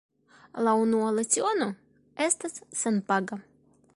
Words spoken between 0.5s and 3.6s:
La unua leciono estas senpaga.